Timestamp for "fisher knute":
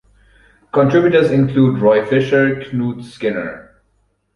2.03-3.03